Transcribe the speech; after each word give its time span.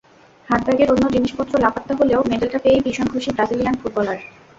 হাতব্যাগের 0.49 0.91
অন্য 0.93 1.05
জিনিসপত্র 1.09 1.53
লাপাত্তা 1.59 1.93
হলেও 1.99 2.27
মেডেলটা 2.29 2.59
পেয়েই 2.63 2.83
ভীষণ 2.85 3.07
খুশি 3.13 3.29
ব্রাজিলিয়ান 3.31 3.75
ফুটবলার। 3.81 4.19